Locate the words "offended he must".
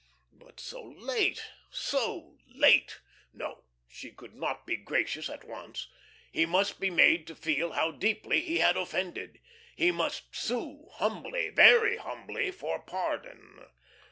8.77-10.35